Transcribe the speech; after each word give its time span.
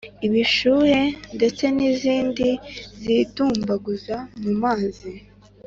ibishuhe 0.27 1.01
ndetse 1.35 1.63
n’izindi 1.77 2.49
zidumbaguza 3.03 4.17
mu 4.41 4.51
mazi, 4.61 5.11